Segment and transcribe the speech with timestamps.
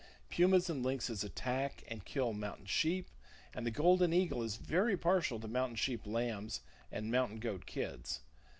[0.31, 3.11] Pumas and lynxes attack and kill mountain sheep;
[3.53, 8.21] and the golden eagle is very partial to mountain sheep lambs and mountain goat kids.